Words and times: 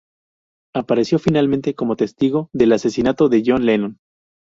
Apareció 0.73 1.19
finalmente 1.19 1.75
como 1.75 1.95
testigo 1.95 2.49
del 2.53 2.71
asesinato 2.71 3.29
de 3.29 3.43
John 3.45 3.67
Lennon. 3.67 3.99